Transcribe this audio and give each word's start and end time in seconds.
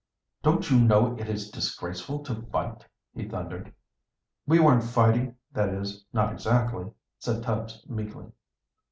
"Don't 0.41 0.71
you 0.71 0.79
know 0.79 1.15
it 1.19 1.29
is 1.29 1.51
disgraceful 1.51 2.23
to 2.23 2.41
fight?" 2.51 2.87
he 3.13 3.27
thundered. 3.29 3.71
"We 4.47 4.59
weren't 4.59 4.81
fighting 4.83 5.35
that 5.51 5.69
is, 5.69 6.03
not 6.11 6.33
exactly," 6.33 6.89
said 7.19 7.43
Tubbs 7.43 7.85
meekly. 7.87 8.25